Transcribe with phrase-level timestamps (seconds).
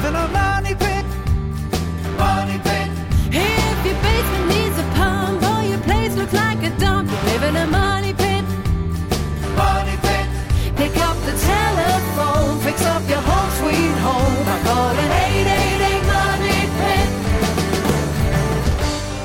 [0.00, 0.33] Squeak, you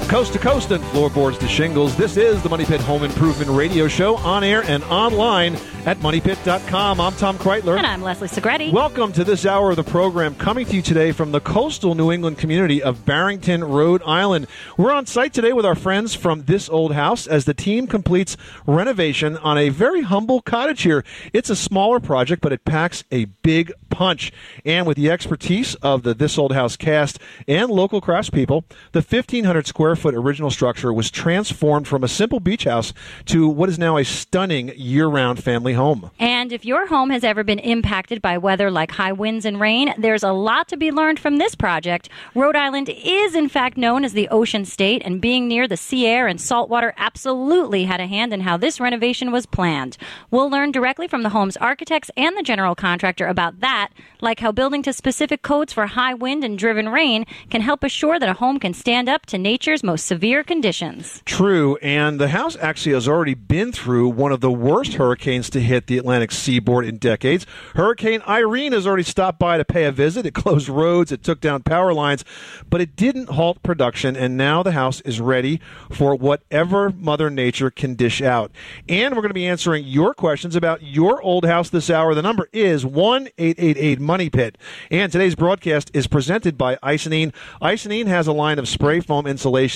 [0.09, 1.95] Coast to coast and floorboards to shingles.
[1.95, 5.55] This is the Money Pit Home Improvement Radio Show on air and online
[5.85, 6.99] at moneypit.com.
[6.99, 7.77] I'm Tom Kraeutler.
[7.77, 8.73] And I'm Leslie Segrete.
[8.73, 12.11] Welcome to this hour of the program coming to you today from the coastal New
[12.11, 14.47] England community of Barrington, Rhode Island.
[14.77, 18.35] We're on site today with our friends from This Old House as the team completes
[18.65, 21.05] renovation on a very humble cottage here.
[21.33, 24.31] It's a smaller project, but it packs a big punch.
[24.65, 29.67] And with the expertise of the This Old House cast and local craftspeople, the 1,500
[29.67, 32.93] square foot original structure was transformed from a simple beach house
[33.25, 36.09] to what is now a stunning year round family home.
[36.19, 39.93] And if your home has ever been impacted by weather like high winds and rain,
[39.97, 42.09] there's a lot to be learned from this project.
[42.33, 46.07] Rhode Island is, in fact, known as the ocean state, and being near the sea
[46.07, 49.97] air and salt water absolutely had a hand in how this renovation was planned.
[50.31, 53.89] We'll learn directly from the home's architects and the general contractor about that,
[54.21, 58.19] like how building to specific codes for high wind and driven rain can help assure
[58.19, 61.23] that a home can stand up to nature's most severe conditions.
[61.25, 65.59] True, and the house actually has already been through one of the worst hurricanes to
[65.59, 67.47] hit the Atlantic seaboard in decades.
[67.73, 70.27] Hurricane Irene has already stopped by to pay a visit.
[70.27, 72.23] It closed roads, it took down power lines,
[72.69, 75.59] but it didn't halt production, and now the house is ready
[75.89, 78.51] for whatever Mother Nature can dish out.
[78.87, 82.13] And we're going to be answering your questions about your old house this hour.
[82.13, 84.55] The number is 1 888 Money Pit.
[84.91, 87.33] And today's broadcast is presented by Icynene.
[87.59, 89.25] Icynene has a line of spray foam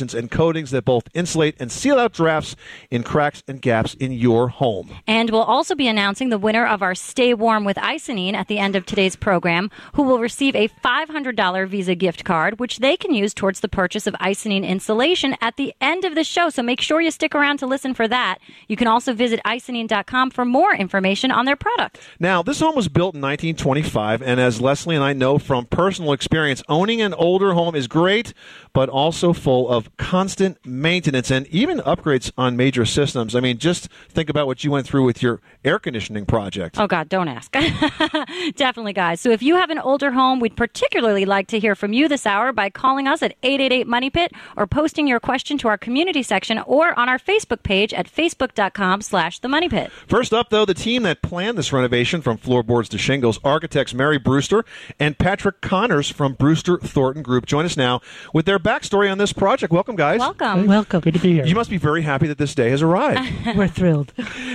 [0.03, 2.56] insulations and coatings that both insulate and seal out drafts
[2.91, 4.90] in cracks and gaps in your home.
[5.08, 8.59] And we'll also be announcing the winner of our Stay Warm with Icynene at the
[8.59, 13.13] end of today's program, who will receive a $500 Visa gift card, which they can
[13.13, 16.50] use towards the purchase of Icynene insulation at the end of the show.
[16.50, 18.40] So make sure you stick around to listen for that.
[18.68, 22.00] You can also visit icynene.com for more information on their product.
[22.19, 26.13] Now, this home was built in 1925, and as Leslie and I know from personal
[26.13, 28.34] experience, owning an older home is great,
[28.74, 33.36] but also full of constant maintenance and even upgrades on major systems.
[33.36, 36.80] I mean, just think about what you went through with your air conditioning project.
[36.80, 37.52] Oh, God, don't ask.
[38.56, 39.22] Definitely, guys.
[39.22, 42.26] So if you have an older home, we'd particularly like to hear from you this
[42.26, 46.24] hour by calling us at 888 Money Pit or posting your question to our community
[46.24, 49.92] section or on our Facebook page at facebook.com slash the Money Pit.
[50.08, 54.18] First up, though, the team that planned this renovation from floorboards to shingles, architects Mary
[54.18, 54.66] Brewster
[55.00, 58.02] and Patrick Connors from Brewster Thornton Group, join us now
[58.34, 59.72] with their backstory on this project.
[59.72, 60.20] Welcome, guys.
[60.20, 60.66] Welcome.
[60.66, 61.02] Welcome.
[61.02, 61.46] Good to be here.
[61.46, 63.30] You must be very happy that this day has arrived.
[63.56, 64.14] We're thrilled.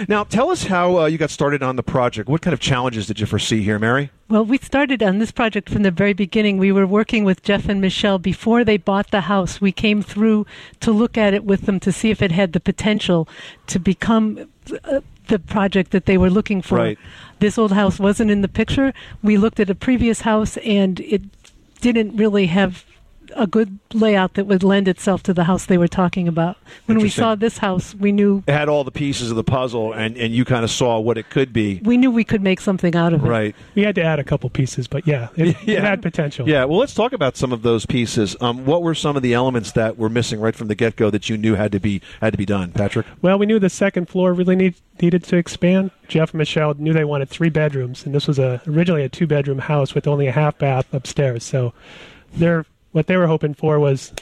[0.09, 2.29] now, tell us how uh, you got started on the project.
[2.29, 4.11] What kind of challenges did you foresee here, Mary?
[4.29, 6.59] Well, we started on this project from the very beginning.
[6.59, 9.61] We were working with Jeff and Michelle before they bought the house.
[9.61, 10.47] We came through
[10.81, 13.29] to look at it with them to see if it had the potential
[13.67, 14.49] to become
[14.85, 16.77] uh, the project that they were looking for.
[16.77, 16.99] Right.
[17.39, 18.93] This old house wasn't in the picture.
[19.23, 21.23] We looked at a previous house and it
[21.81, 22.85] didn't really have
[23.37, 26.57] a good layout that would lend itself to the house they were talking about.
[26.87, 29.93] When we saw this house, we knew It had all the pieces of the puzzle,
[29.93, 31.81] and, and you kind of saw what it could be.
[31.85, 33.29] we knew we could make something out of it.
[33.29, 33.57] Right.
[33.75, 35.79] We had to add a couple pieces, but yeah, it, Yeah.
[35.79, 36.49] it had potential.
[36.49, 38.37] Yeah, well, let's talk about some of those pieces.
[38.41, 41.11] Um, what were some of the elements that were missing right from the get go
[41.11, 43.07] that you knew had to be had to be done, Patrick?
[43.23, 45.91] Well, we knew the second floor really need, needed to expand.
[46.09, 49.27] Jeff and Michelle knew they wanted three bedrooms, and this was a originally a two
[49.27, 51.45] bedroom house with only a half bath upstairs.
[51.45, 51.73] So,
[52.35, 54.13] their what they were hoping for was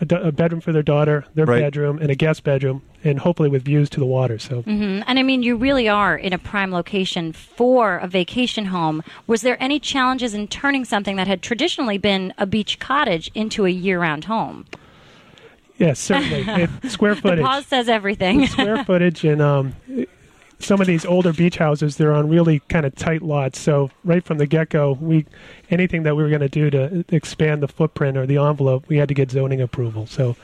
[0.00, 1.60] a, a bedroom for their daughter, their Right.
[1.60, 4.38] bedroom, and a guest bedroom, and hopefully with views to the water.
[4.38, 5.02] So, Mhm.
[5.06, 9.02] And I mean, you really are in a prime location for a vacation home.
[9.26, 13.64] Was there any challenges in turning something that had traditionally been a beach cottage into
[13.64, 14.66] a year round home?
[15.78, 17.44] yes, certainly it, square The footage.
[17.44, 18.46] pause says everything.
[18.46, 19.74] square footage and um,
[20.58, 24.24] some of these older beach houses they're on really kind of tight lots so right
[24.24, 25.26] from the get-go we
[25.70, 28.96] anything that we were going to do to expand the footprint or the envelope we
[28.96, 30.36] had to get zoning approval so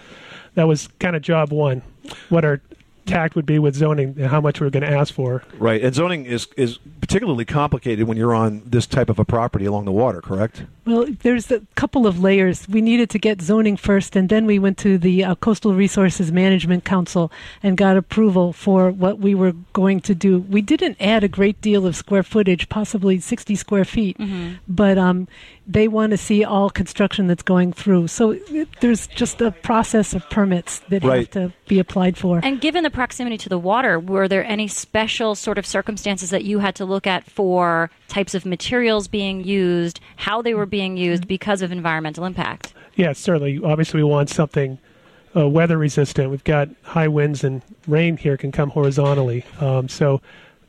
[0.54, 1.82] that was kind of job one
[2.28, 2.60] what our
[3.06, 5.42] tact would be with zoning and how much we're going to ask for.
[5.58, 9.64] Right, and zoning is is particularly complicated when you're on this type of a property
[9.64, 10.20] along the water.
[10.20, 10.64] Correct?
[10.84, 12.68] Well, there's a couple of layers.
[12.68, 16.32] We needed to get zoning first, and then we went to the uh, Coastal Resources
[16.32, 17.30] Management Council
[17.62, 20.40] and got approval for what we were going to do.
[20.40, 24.16] We didn't add a great deal of square footage, possibly 60 square feet,
[24.66, 25.28] but um,
[25.68, 28.08] they want to see all construction that's going through.
[28.08, 31.20] So it, there's just a process of permits that Right.
[31.20, 32.40] have to be applied for.
[32.42, 36.42] And given the proximity to the water, were there any special sort of circumstances that
[36.44, 40.96] you had to look at for types of materials being used, how they were being
[40.96, 42.72] used because of environmental impact?
[42.96, 43.60] Yes, certainly.
[43.62, 44.78] Obviously, we want something
[45.36, 46.30] uh, weather resistant.
[46.30, 49.44] We've got high winds and rain here can come horizontally.
[49.60, 50.20] Um, so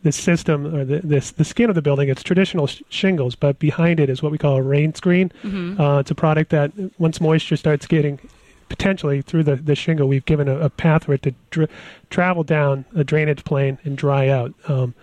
[0.04, 3.58] the system or the, this, the skin of the building, it's traditional sh- shingles, but
[3.60, 5.32] behind it is what we call a rain screen.
[5.80, 8.20] Uh, it's a product that once moisture starts getting
[8.68, 11.70] potentially through the, the shingle, we've given a, a path for it to dr-
[12.10, 14.54] travel down a drainage plane and dry out.
[14.68, 14.94] Um,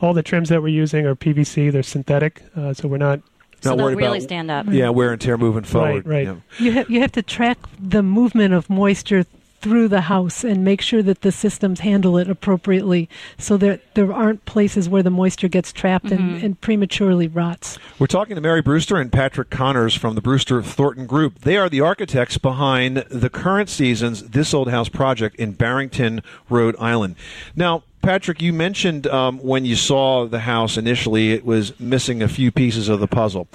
[0.00, 3.20] all the trims that we're using are PVC; they're synthetic, uh, so we're not
[3.60, 4.66] So Not they'll worried really about stand up.
[4.68, 6.06] yeah wear and tear moving forward.
[6.06, 6.26] right.
[6.26, 6.36] Yeah.
[6.58, 9.24] You have you have to track the movement of moisture
[9.60, 13.08] through the house and make sure that the systems handle it appropriately,
[13.38, 16.44] so that there aren't places where the moisture gets trapped and, mm-hmm.
[16.46, 17.76] and prematurely rots.
[17.98, 21.40] We're talking to Mary Brewster and Patrick Connors from the Brewster Thornton Group.
[21.40, 26.76] They are the architects behind the current season's This Old House project in Barrington, Rhode
[26.78, 27.16] Island.
[27.56, 32.28] Now, Patrick, you mentioned um, when you saw the house initially, it was missing a
[32.28, 33.48] few pieces of the puzzle.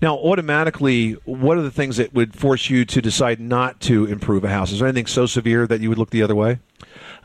[0.00, 4.44] Now, automatically, what are the things that would force you to decide not to improve
[4.44, 4.72] a house?
[4.72, 6.58] Is there anything so severe that you would look the other way?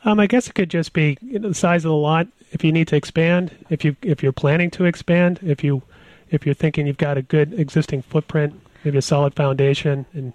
[0.05, 2.27] Um, I guess it could just be you know, the size of the lot.
[2.51, 5.81] If you need to expand, if you if you're planning to expand, if you
[6.29, 10.33] if you're thinking you've got a good existing footprint, maybe a solid foundation, and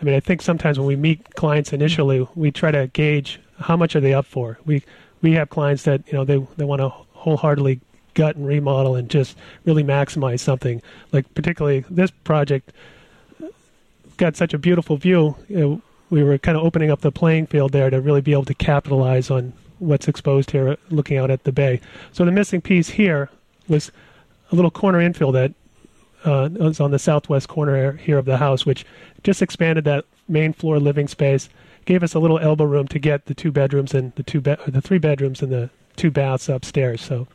[0.00, 3.76] I mean, I think sometimes when we meet clients initially, we try to gauge how
[3.76, 4.58] much are they up for.
[4.64, 4.84] We
[5.22, 7.80] we have clients that you know they they want to wholeheartedly
[8.14, 10.82] gut and remodel and just really maximize something.
[11.12, 12.72] Like particularly this project
[14.16, 15.36] got such a beautiful view.
[15.48, 18.32] You know, we were kind of opening up the playing field there to really be
[18.32, 21.80] able to capitalize on what's exposed here, looking out at the bay.
[22.12, 23.30] So the missing piece here
[23.68, 23.92] was
[24.50, 25.52] a little corner infill that
[26.24, 28.84] uh, was on the southwest corner here of the house, which
[29.22, 31.48] just expanded that main floor living space,
[31.88, 34.56] gave us a little elbow room to get the two bedrooms and the two be-
[34.66, 37.00] the three bedrooms and the two baths upstairs.
[37.00, 37.26] So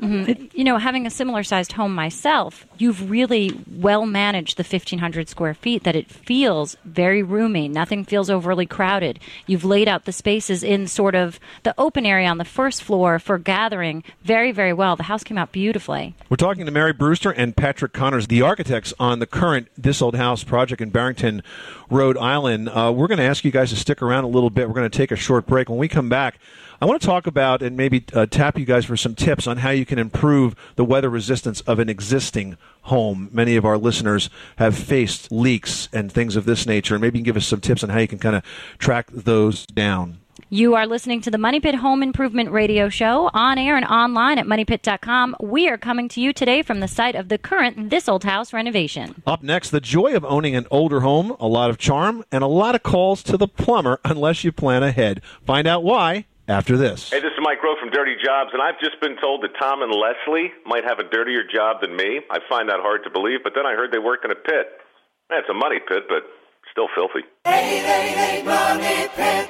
[0.00, 5.54] You know, having a similar sized home myself, you've really well managed the 1,500 square
[5.54, 7.68] feet that it feels very roomy.
[7.68, 9.18] Nothing feels overly crowded.
[9.46, 13.18] You've laid out the spaces in sort of the open area on the first floor
[13.18, 14.96] for gathering very, very well.
[14.96, 16.14] The house came out beautifully.
[16.28, 20.14] We're talking to Mary Brewster and Patrick Connors, the architects on the current This Old
[20.14, 21.42] House project in Barrington,
[21.90, 22.68] Rhode Island.
[22.68, 24.68] Uh, we're going to ask you guys to stick around a little bit.
[24.68, 25.68] We're going to take a short break.
[25.68, 26.38] When we come back,
[26.82, 29.58] I want to talk about and maybe uh, tap you guys for some tips on
[29.58, 33.28] how you can improve the weather resistance of an existing home.
[33.32, 37.22] Many of our listeners have faced leaks and things of this nature, and maybe you
[37.22, 38.44] can give us some tips on how you can kind of
[38.78, 40.20] track those down.
[40.48, 44.38] You are listening to the Money Pit Home Improvement Radio Show on air and online
[44.38, 45.36] at moneypit.com.
[45.38, 48.54] We are coming to you today from the site of the current This Old House
[48.54, 49.22] renovation.
[49.26, 52.46] Up next, the joy of owning an older home, a lot of charm, and a
[52.46, 55.20] lot of calls to the plumber unless you plan ahead.
[55.44, 57.10] Find out why after this.
[57.10, 59.82] Hey, this is Mike Rowe from Dirty Jobs, and I've just been told that Tom
[59.82, 62.20] and Leslie might have a dirtier job than me.
[62.28, 64.66] I find that hard to believe, but then I heard they work in a pit.
[65.30, 66.24] It's a money pit, but
[66.72, 67.24] still filthy.
[67.46, 69.48] 888 Money Pit.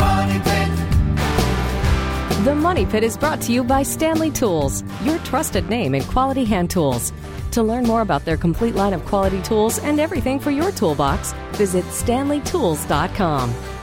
[0.00, 0.70] Money Pit.
[2.44, 6.46] The Money Pit is brought to you by Stanley Tools, your trusted name in quality
[6.46, 7.12] hand tools.
[7.52, 11.32] To learn more about their complete line of quality tools and everything for your toolbox,
[11.52, 13.79] visit stanleytools.com.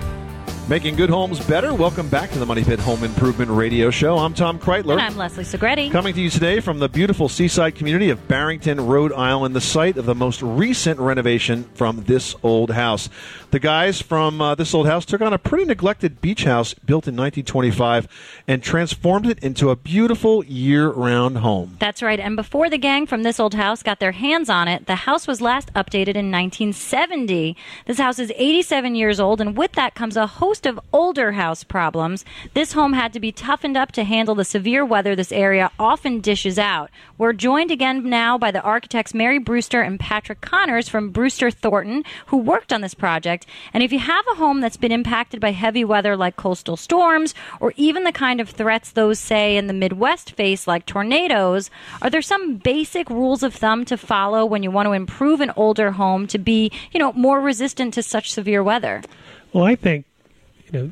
[0.70, 1.74] Making good homes better.
[1.74, 4.18] Welcome back to the Money Pit Home Improvement Radio Show.
[4.18, 4.92] I'm Tom Kraeutler.
[4.94, 5.94] And I'm Leslie Segrete.
[5.94, 9.96] Coming to you today from the beautiful seaside community of Barrington, Rhode Island, the site
[9.96, 13.08] of the most recent renovation from this old house.
[13.52, 17.08] The guys from uh, this old house took on a pretty neglected beach house built
[17.08, 21.78] in 1925 and transformed it into a beautiful year round home.
[21.80, 22.20] That's right.
[22.20, 25.28] And before the gang from this old house got their hands on it, the house
[25.28, 27.56] was last updated in 1970.
[27.86, 31.34] This house is 87 years old, and with that comes a host host of older
[31.34, 35.32] house problems, this home had to be toughened up to handle the severe weather this
[35.32, 36.90] area often dishes out.
[37.20, 42.04] We're joined again now by the architects Mary Brewster and Patrick Connors from Brewster Thornton,
[42.28, 43.46] who worked on this project.
[43.72, 47.36] And if you have a home that's been impacted by heavy weather like coastal storms,
[47.60, 51.70] or even the kind of threats those, say, in the Midwest face like tornadoes,
[52.02, 55.54] are there some basic rules of thumb to follow when you want to improve an
[55.56, 59.04] older home to be, you know, more resistant to such severe weather?
[59.54, 60.07] Well, I think
[60.72, 60.92] you know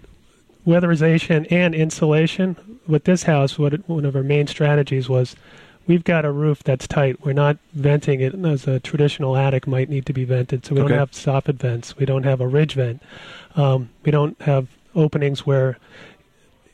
[0.65, 2.55] weatherization and insulation.
[2.87, 5.35] With this house, what it, one of our main strategies was
[5.87, 7.23] we've got a roof that's tight.
[7.23, 10.65] We're not venting it as a traditional attic might need to be vented.
[10.65, 10.89] So we Okay.
[10.89, 11.97] don't have soffit vents.
[11.97, 13.01] We don't have a ridge vent.
[13.55, 15.77] Um, we don't have openings where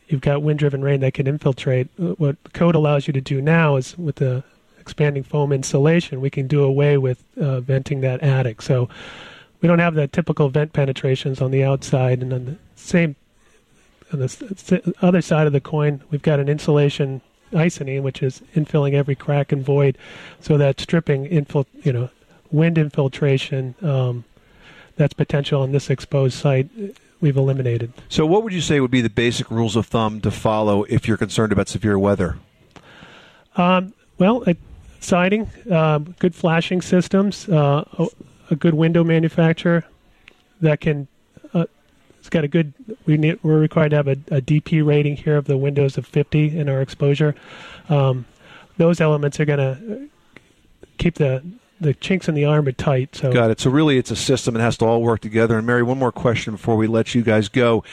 [0.07, 1.87] you've got wind-driven rain that can infiltrate.
[2.01, 4.43] Uh, What code allows you to do now is with the
[4.79, 8.61] expanding foam insulation, we can do away with uh, venting that attic.
[8.61, 8.89] So
[9.61, 13.15] we don't have the typical vent penetrations on the outside, and on the same
[14.11, 17.21] on the other side of the coin, we've got an insulation
[17.55, 19.97] icing, which is infilling every crack and void,
[20.39, 22.09] so that stripping infil- you know,
[22.51, 24.23] wind infiltration um,
[24.97, 26.87] that's potential on this exposed site, uh,
[27.21, 27.93] we've eliminated.
[28.09, 31.07] So, what would you say would be the basic rules of thumb to follow if
[31.07, 32.37] you're concerned about severe weather?
[33.55, 34.53] Um, well, uh,
[34.99, 37.85] siding, um, good flashing systems, uh,
[38.51, 39.83] a, a good window manufacturer
[40.61, 41.07] that can.
[41.53, 41.65] Uh,
[42.19, 42.73] it's got a good.
[43.05, 46.05] We need, we're required to have a, a DP rating here of the windows of
[46.05, 47.35] 50 in our exposure.
[47.89, 48.25] Um,
[48.77, 50.09] those elements are going to
[50.97, 51.43] keep the
[51.81, 53.15] the chinks in the armor tight.
[53.15, 53.59] So Got it.
[53.59, 54.55] So really, it's a system.
[54.55, 55.57] It has to all work together.
[55.57, 57.83] And Mary, one more question before we let you guys go.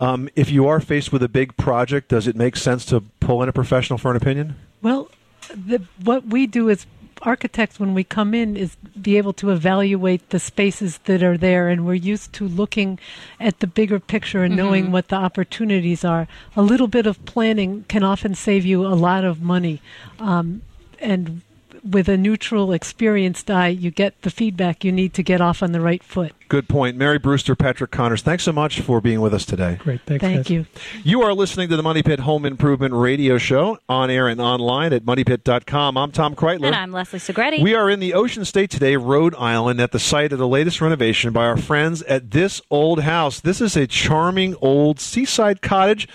[0.00, 3.42] Um, if you are faced with a big project, does it make sense to pull
[3.42, 4.56] in a professional for an opinion?
[4.82, 5.10] Well,
[5.54, 6.86] the, what we do as
[7.22, 11.68] architects when we come in is be able to evaluate the spaces that are there,
[11.68, 12.98] and we're used to looking
[13.40, 16.28] at the bigger picture and knowing what the opportunities are.
[16.56, 19.80] A little bit of planning can often save you a lot of money,
[20.18, 20.62] um,
[21.00, 21.42] and
[21.84, 25.72] with a neutral, experienced eye, you get the feedback you need to get off on
[25.72, 26.32] the right foot.
[26.48, 26.96] Good point.
[26.96, 29.76] Mary Brewster, Patrick Connors, thanks so much for being with us today.
[29.76, 30.00] great.
[30.06, 30.22] Thanks.
[30.22, 30.50] Thank guys.
[30.50, 30.66] you.
[31.04, 34.94] You are listening to the Money Pit Home Improvement Radio Show on air and online
[34.94, 35.98] at moneypit.com.
[35.98, 36.66] I'm Tom Kraeutler.
[36.66, 37.62] And I'm Leslie Segrete.
[37.62, 40.80] We are in the Ocean State today, Rhode Island, at the site of the latest
[40.80, 43.40] renovation by our friends at This Old House.
[43.40, 46.08] This is a charming old seaside cottage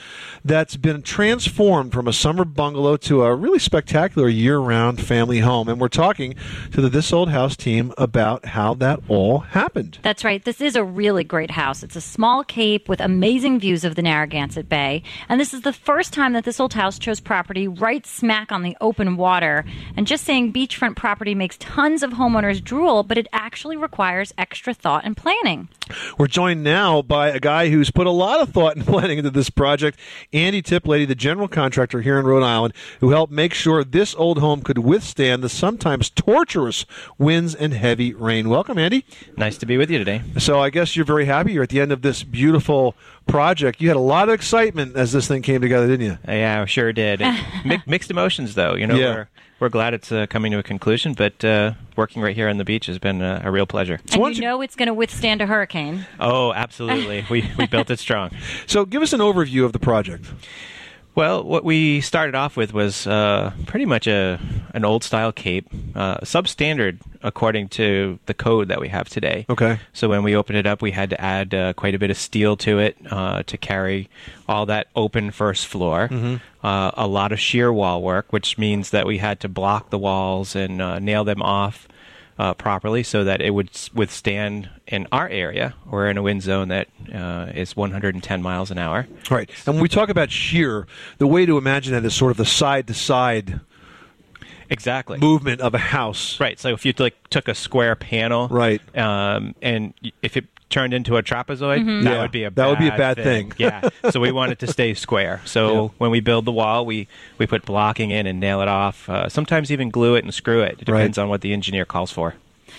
[0.44, 5.53] that's been transformed from a summer bungalow to a really spectacular year round family home.
[5.62, 6.34] And we're talking
[6.72, 10.00] to the This Old House team about how that all happened.
[10.02, 10.44] That's right.
[10.44, 11.84] This is a really great house.
[11.84, 15.04] It's a small cape with amazing views of the Narragansett Bay.
[15.30, 18.64] And this is the first time that this old house chose property right smack on
[18.64, 19.64] the open water.
[19.96, 24.74] And just saying beachfront property makes tons of homeowners drool, but it actually requires extra
[24.74, 25.70] thought and planning.
[26.18, 29.30] We're joined now by a guy who's put a lot of thought and planning into
[29.30, 30.00] this project,
[30.32, 34.40] Andy Tiplady, the general contractor here in Rhode Island, who helped make sure this old
[34.40, 36.86] home could withstand the sometimes torturous
[37.20, 38.50] winds and heavy rain.
[38.50, 39.06] Welcome, Andy.
[39.38, 40.22] Nice to be with you today.
[40.40, 42.96] So I guess you're very happy you're at the end of this beautiful
[43.28, 43.80] project.
[43.82, 46.18] You had a lot of excitement as this thing came together, didn't you?
[46.28, 47.20] Uh, Yeah, I sure did.
[47.66, 48.74] Mi- mixed emotions, though.
[48.76, 49.14] You know, Yeah.
[49.14, 49.28] we're
[49.60, 52.66] we're glad it's uh, coming to a conclusion, but uh, working right here on the
[52.66, 54.00] beach has been uh, a real pleasure.
[54.12, 56.06] and why you you- know it's going to withstand a hurricane.
[56.20, 57.26] Oh, absolutely.
[57.30, 58.32] we we built it strong.
[58.68, 60.26] So give us an overview of the project.
[61.16, 64.40] Well, what we started off with was uh, pretty much a
[64.74, 69.46] an old style cape, uh, substandard according to the code that we have today.
[69.48, 69.80] Okay.
[69.94, 72.18] So when we opened it up, we had to add uh, quite a bit of
[72.18, 74.10] steel to it uh, to carry
[74.50, 76.10] all that open first floor.
[76.64, 80.00] Uh, a lot of shear wall work, which means that we had to block the
[80.00, 81.88] walls and uh, nail them off
[82.40, 85.76] uh, properly so that it would withstand in our area.
[85.86, 89.08] We're in a wind zone that uh, is 110 miles an hour.
[89.30, 89.50] Right.
[89.66, 90.88] And when we talk about shear,
[91.20, 93.60] the way to imagine that is sort of the side to side
[94.70, 95.20] Exactly.
[95.20, 96.40] movement of a house.
[96.40, 96.60] Right.
[96.60, 98.82] So if you like took a square panel, Right.
[98.98, 102.80] um, and if it turned into a trapezoid, that Yeah, would be a that would
[102.80, 103.54] be a bad bad thing.
[103.58, 103.90] yeah.
[104.10, 105.40] So we want it to stay square.
[105.46, 105.90] So Yeah.
[106.00, 109.08] when we build the wall, we we put blocking in and nail it off.
[109.08, 110.74] Uh, sometimes even glue it and screw it.
[110.82, 111.24] It depends Right.
[111.24, 112.34] on what the engineer calls for.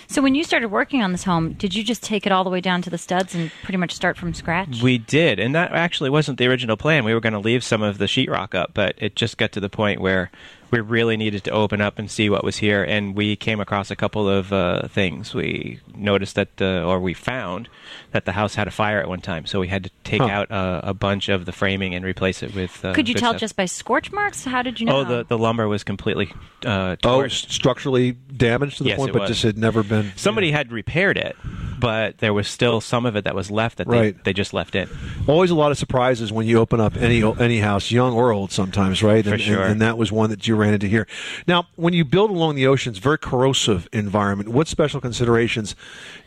[0.07, 2.49] So when you started working on this home, did you just take it all the
[2.49, 4.81] way down to the studs and pretty much start from scratch?
[4.81, 7.05] We did, and that actually wasn't the original plan.
[7.05, 9.59] We were going to leave some of the sheetrock up, but it just got to
[9.59, 10.29] the point where
[10.75, 12.83] we really needed to open up and see what was here.
[12.83, 15.33] And we came across a couple of uh, things.
[15.33, 17.69] We noticed that, uh, or we found
[18.11, 20.27] that the house had a fire at one time, so we had to take Huh.
[20.27, 22.83] out uh, a bunch of the framing and replace it with.
[22.83, 23.39] Uh, Could you tell stuff.
[23.41, 24.43] just by scorch marks?
[24.45, 24.97] How did you know?
[24.99, 26.31] Oh, the the lumber was completely
[26.65, 29.29] uh, Oh, structurally damaged to the Yes, point, it but was.
[29.31, 30.11] just had never been.
[30.15, 31.35] Somebody had repaired it,
[31.79, 34.15] but there was still some of it that was left that Right.
[34.15, 34.89] they, they just left in.
[35.27, 38.51] Always a lot of surprises when you open up any any house, young or old,
[38.51, 39.23] sometimes, right?
[39.23, 39.61] For and, sure.
[39.61, 41.07] And, and that was one that you ran into here.
[41.47, 44.49] Now, when you build along the ocean, it's very corrosive environment.
[44.49, 45.75] What special considerations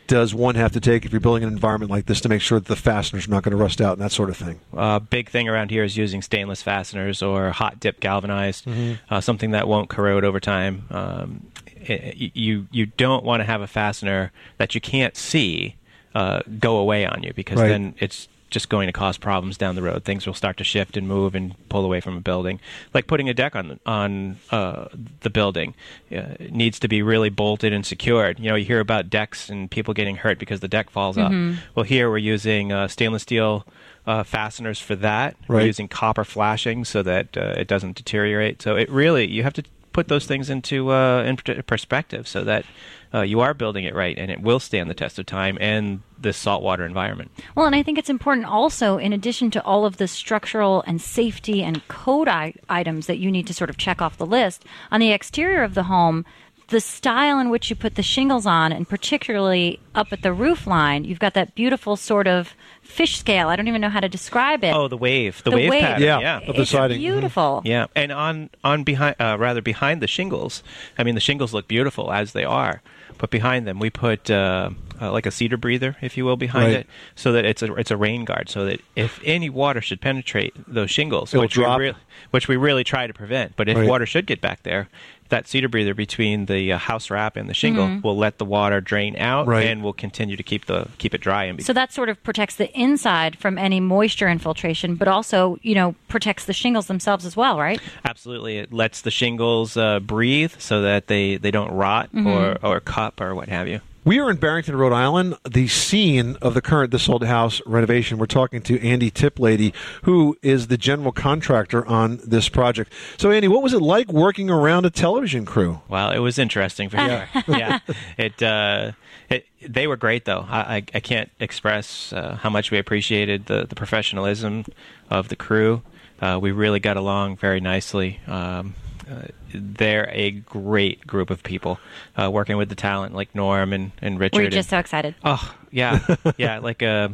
[0.07, 2.59] does one have to take if you're building an environment like this to make sure
[2.59, 4.59] that the fasteners are not going to rust out and that sort of thing?
[4.75, 8.67] uh, big thing around here is using stainless fasteners or hot dip galvanized,
[9.11, 10.85] uh, something that won't corrode over time.
[10.89, 11.45] Um,
[11.87, 15.75] you you don't want to have a fastener that you can't see
[16.15, 17.69] uh, go away on you because Right.
[17.69, 20.03] then it's just going to cause problems down the road.
[20.03, 22.59] Things will start to shift and move and pull away from a building.
[22.95, 24.87] Like putting a deck on on uh,
[25.21, 25.75] the building
[26.11, 28.39] uh, needs to be really bolted and secured.
[28.39, 31.31] You know, you hear about decks and people getting hurt because the deck falls off.
[31.75, 33.67] Well, here we're using uh, stainless steel
[34.07, 35.35] uh, fasteners for that.
[35.47, 38.63] We're using copper flashing so that uh, it doesn't deteriorate.
[38.63, 42.65] So it really you have to put those things into uh, in perspective so that
[43.13, 46.01] uh, you are building it right and it will stand the test of time and
[46.17, 47.31] this saltwater environment.
[47.55, 51.01] Well, and I think it's important also, in addition to all of the structural and
[51.01, 54.65] safety and code I- items that you need to sort of check off the list,
[54.91, 56.25] on the exterior of the home,
[56.69, 60.65] the style in which you put the shingles on, and particularly up at the roof
[60.67, 63.47] line, you've got that beautiful sort of fish scale.
[63.49, 64.73] I don't even know how to describe it.
[64.73, 65.81] Oh, the wave, the, The wave, wave.
[65.81, 66.03] pattern.
[66.03, 66.19] Yeah.
[66.19, 66.37] yeah.
[66.47, 66.99] Of the it's siding.
[66.99, 67.61] Beautiful.
[67.65, 70.63] Yeah, and on on behind uh, rather behind the shingles.
[70.97, 72.81] I mean, the shingles look beautiful as they are,
[73.17, 74.69] but behind them we put uh,
[75.01, 76.75] uh, like a cedar breather, if you will, behind Right.
[76.81, 80.01] it, so that it's a it's a rain guard, so that if any water should
[80.01, 81.77] penetrate those shingles, It'll which drop.
[81.79, 81.97] we really
[82.31, 83.87] which we really try to prevent, but if Right.
[83.87, 84.87] water should get back there.
[85.29, 88.81] That cedar breather between the uh, house wrap and the shingle will let the water
[88.81, 89.67] drain out, Right.
[89.67, 91.43] and will continue to keep the keep it dry.
[91.45, 95.57] And be- So that sort of protects the inside from any moisture infiltration, but also,
[95.61, 97.79] you know, protects the shingles themselves as well, right?
[98.05, 102.79] Absolutely, it lets the shingles uh, breathe so that they, they don't rot or, or
[102.79, 103.81] cup or what have you.
[104.05, 108.17] We are in Barrington, Rhode Island, the scene of the current This Old House renovation.
[108.17, 112.93] We're talking to Andy Tiplady, who is the general contractor on this project.
[113.17, 115.81] So, Andy, what was it like working around a television crew?
[115.89, 117.27] Well, it was interesting for sure.
[117.49, 117.79] yeah,
[118.17, 118.93] it, uh,
[119.29, 119.45] it.
[119.67, 120.45] They were great, though.
[120.47, 124.63] I, I, I can't express uh, how much we appreciated the, the professionalism
[125.09, 125.81] of the crew.
[126.21, 128.21] Uh, we really got along very nicely.
[128.27, 128.75] Um,
[129.09, 131.79] uh, they're a great group of people
[132.21, 134.35] uh, working with the talent like Norm and, and Richard.
[134.35, 135.15] Were you and- just so excited?
[135.23, 135.99] Oh yeah,
[136.37, 136.59] yeah.
[136.59, 137.09] Like uh,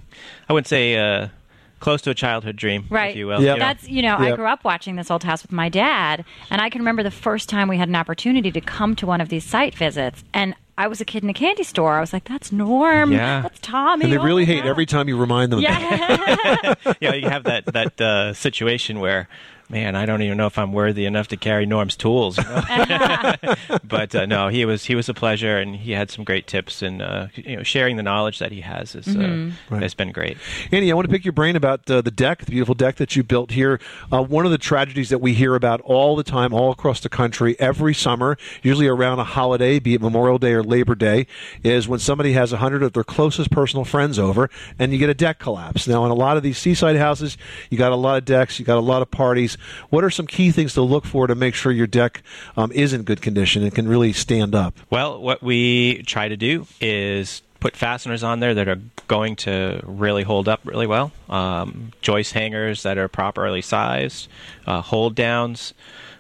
[0.50, 1.30] I wouldn't say uh,
[1.80, 3.12] close to a childhood dream, Right.
[3.12, 3.42] if you will.
[3.42, 3.60] Yep.
[3.60, 4.34] That's you know, Yep.
[4.34, 7.12] I grew up watching this old house with my dad, and I can remember the
[7.12, 10.56] first time we had an opportunity to come to one of these site visits, and
[10.78, 11.96] I was a kid in a candy store.
[11.98, 13.12] I was like, "That's Norm.
[13.14, 13.42] Yeah.
[13.42, 15.60] That's Tommy." And they oh really my hate God." every time you remind them.
[15.60, 16.78] of that.
[16.86, 19.30] Yeah, yeah, you have that that uh, situation where,
[19.70, 22.38] man, I don't even know if I'm worthy enough to carry Norm's tools.
[22.38, 23.34] You know?
[23.84, 26.82] but uh, no, he was he was a pleasure, and he had some great tips,
[26.82, 29.82] and uh, you know, sharing the knowledge that he has is uh, Right.
[29.82, 30.38] has been great.
[30.72, 33.16] Andy, I want to pick your brain about uh, the deck, the beautiful deck that
[33.16, 33.80] you built here.
[34.12, 37.10] Uh, one of the tragedies that we hear about all the time, all across the
[37.10, 41.28] country, every summer, usually around a holiday, be it Memorial Day or Labor Day,
[41.64, 45.10] is when somebody has a hundred of their closest personal friends over, and you get
[45.10, 45.88] a deck collapse.
[45.88, 47.38] Now, in a lot of these seaside houses,
[47.70, 49.55] you got a lot of decks, you got a lot of parties.
[49.90, 52.22] What are some key things to look for to make sure your deck
[52.58, 54.78] um, is in good condition and can really stand up?
[54.90, 59.82] Well, what we try to do is put fasteners on there that are going to
[59.84, 61.12] really hold up really well.
[61.30, 64.28] Um, joist hangers that are properly sized,
[64.68, 65.74] uh, hold downs,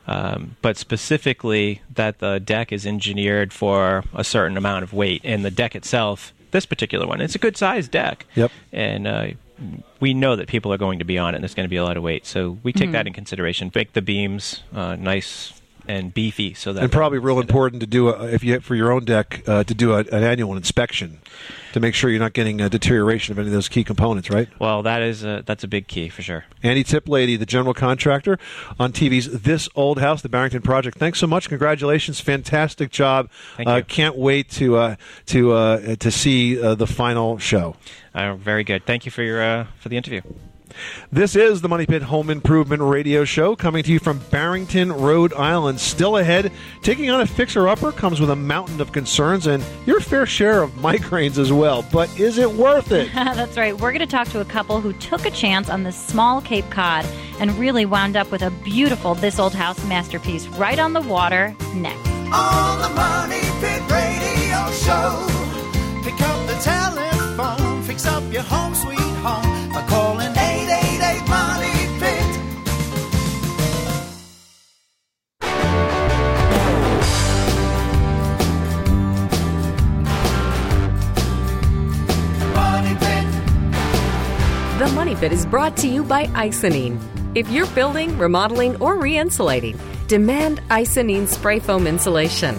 [0.07, 5.21] um, but specifically that the deck is engineered for a certain amount of weight.
[5.23, 8.25] And the deck itself, this particular one, it's a good sized deck.
[8.35, 8.51] Yep.
[8.71, 9.27] And uh,
[9.99, 11.77] we know that people are going to be on it and there's going to be
[11.77, 12.25] a lot of weight.
[12.25, 13.71] So we take that in consideration.
[13.73, 15.54] Make the beams uh, nice
[15.87, 18.91] and beefy so that and probably real important to do a, if you for your
[18.91, 21.19] own deck uh, to do a, an annual inspection
[21.75, 24.47] to make sure you're not getting a deterioration of any of those key components, right?
[24.59, 26.45] Well, that is a, that's a big key for sure.
[26.63, 28.39] Andy Tiplady, the general contractor
[28.79, 30.97] on TV's This Old House, the Barrington Project.
[30.97, 31.49] Thanks so much.
[31.49, 32.21] Congratulations.
[32.21, 33.29] Fantastic job.
[33.57, 33.83] Thank uh, you.
[33.83, 34.95] Can't wait to uh,
[35.25, 37.75] to uh, to see uh, the final show.
[38.13, 38.85] Uh, very good.
[38.85, 40.21] Thank you for your uh, for the interview.
[41.11, 45.33] This is the Money Pit Home Improvement Radio Show coming to you from Barrington, Rhode
[45.33, 45.79] Island.
[45.79, 49.99] Still ahead, taking on a fixer upper comes with a mountain of concerns and your
[49.99, 51.85] fair share of migraines as well.
[51.91, 53.09] But is it worth it?
[53.13, 53.73] that's right.
[53.73, 56.69] We're going to talk to a couple who took a chance on this small Cape
[56.69, 57.05] Cod
[57.39, 61.55] and really wound up with a beautiful This Old House masterpiece right on the water
[61.75, 62.07] next.
[62.33, 65.27] on the Money Pit Radio Show.
[66.03, 69.73] Pick up the telephone, fix up your home sweet home
[85.19, 86.99] Pit is brought to you by Icynene.
[87.35, 92.55] If you're building, remodeling, or re insulating, demand Icynene spray foam insulation.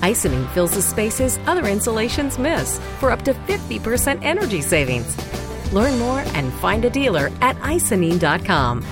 [0.00, 5.16] Icynene fills the spaces other insulations miss for up to 50% energy savings.
[5.72, 8.84] Learn more and find a dealer at icynene.com.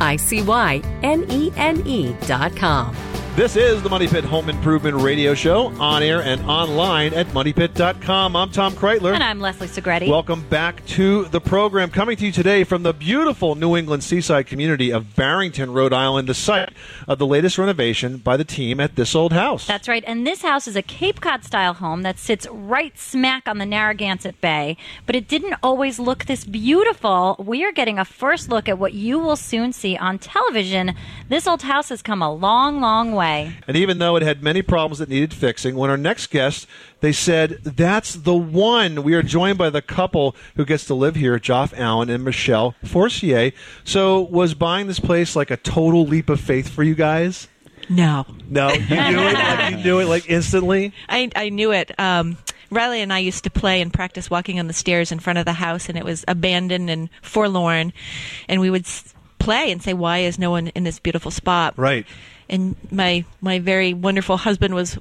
[0.00, 3.09] I C Y N E N E.com.
[3.36, 8.34] This is the Money Pit Home Improvement Radio Show on air and online at moneypit.com.
[8.34, 9.14] I'm Tom Kraeutler.
[9.14, 10.08] And I'm Leslie Segrete.
[10.08, 11.90] Welcome back to the program.
[11.90, 16.28] Coming to you today from the beautiful New England seaside community of Barrington, Rhode Island,
[16.28, 16.70] the site
[17.06, 19.64] of the latest renovation by the team at This Old House.
[19.64, 20.04] That's right.
[20.08, 23.64] And this house is a Cape Cod style home that sits right smack on the
[23.64, 24.76] Narragansett Bay.
[25.06, 27.36] But it didn't always look this beautiful.
[27.38, 30.94] We are getting a first look at what you will soon see on television.
[31.28, 33.19] This old house has come a long, long way.
[33.66, 36.66] And even though it had many problems that needed fixing, when our next guest,
[37.00, 39.02] they said, That's the one.
[39.02, 42.74] We are joined by the couple who gets to live here, Jeff Allen and Michelle
[42.84, 43.52] Forcier.
[43.84, 47.48] So, was buying this place like a total leap of faith for you guys?
[47.88, 48.24] No.
[48.48, 49.34] No, you knew it.
[49.34, 50.92] Like, you knew it like instantly.
[51.08, 51.98] I, I knew it.
[51.98, 52.36] Um,
[52.70, 55.44] Riley and I used to play and practice walking on the stairs in front of
[55.44, 57.92] the house, and it was abandoned and forlorn.
[58.48, 61.74] And we would s- play and say, "Why is no one in this beautiful spot?"
[61.76, 62.06] Right.
[62.50, 64.98] And my my very wonderful husband was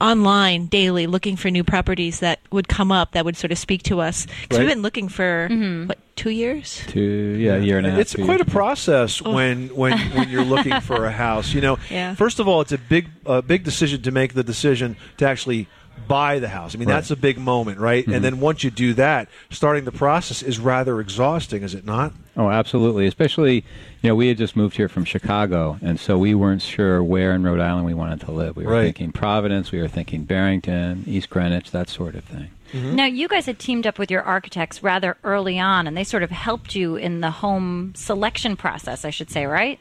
[0.00, 3.82] online daily looking for new properties that would come up that would sort of speak
[3.84, 4.26] to us.
[4.26, 4.58] 'Cause Right.
[4.60, 5.48] we've been looking for
[5.86, 6.82] what two years?
[6.88, 8.00] Two, yeah, a year and a half.
[8.00, 9.32] It's two quite a process Oh.
[9.34, 11.54] when when when you're looking for a house.
[11.54, 12.14] You know, Yeah.
[12.14, 15.66] first of all, it's a big uh, big decision to make the decision to actually
[16.08, 16.74] buy the house.
[16.74, 16.94] I mean, Right.
[16.94, 18.06] that's a big moment, right?
[18.06, 18.14] Mhm.
[18.14, 22.12] And then once you do that, starting the process is rather exhausting, is it not?
[22.36, 23.06] Oh, absolutely.
[23.06, 23.64] Especially,
[24.02, 27.32] you know, we had just moved here from Chicago, and so we weren't sure where
[27.34, 28.56] in Rhode Island we wanted to live.
[28.56, 28.84] We were Right.
[28.84, 32.48] thinking Providence, we were thinking Barrington, East Greenwich, that sort of thing.
[32.74, 36.22] Now, you guys had teamed up with your architects rather early on, and they sort
[36.24, 39.78] of helped you in the home selection process, I should say, right?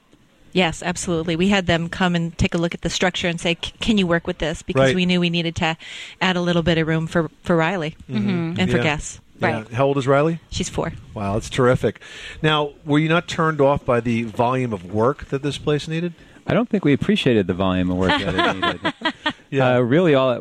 [0.55, 1.35] Yes, absolutely.
[1.35, 3.97] We had them come and take a look at the structure and say, "C- "Can
[3.97, 4.95] you work with this?" Because Right.
[4.95, 5.75] we knew we needed to
[6.21, 8.53] add a little bit of room for for Riley Mm-hmm.
[8.57, 8.83] and for Yeah.
[8.83, 9.19] Gus.
[9.41, 9.63] Yeah.
[9.73, 10.39] How old is Riley?
[10.49, 10.93] She's four.
[11.13, 11.99] Wow, that's terrific.
[12.41, 16.13] Now, were you not turned off by the volume of work that this place needed?
[16.47, 18.55] I don't think we appreciated the volume of work that it
[18.93, 19.13] needed.
[19.49, 19.75] Yeah.
[19.75, 20.35] Uh, really, all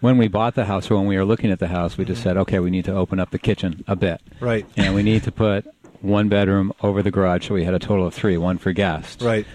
[0.00, 2.22] when we bought the house or when we were looking at the house, we just
[2.22, 4.64] said, okay, we need to open up the kitchen a bit, Right.
[4.78, 5.66] and we need to put
[6.02, 9.22] one bedroom over the garage, so we had a total of three, one for guests,
[9.22, 9.46] Right.